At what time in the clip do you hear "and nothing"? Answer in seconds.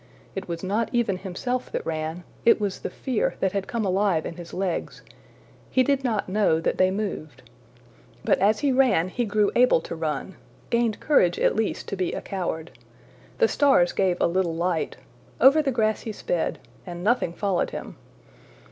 16.83-17.31